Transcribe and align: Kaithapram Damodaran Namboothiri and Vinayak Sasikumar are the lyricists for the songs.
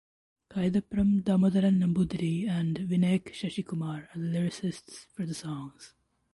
Kaithapram 0.49 1.21
Damodaran 1.25 1.77
Namboothiri 1.77 2.49
and 2.49 2.75
Vinayak 2.79 3.35
Sasikumar 3.35 4.07
are 4.15 4.19
the 4.19 4.29
lyricists 4.39 5.05
for 5.13 5.27
the 5.27 5.35
songs. 5.35 5.93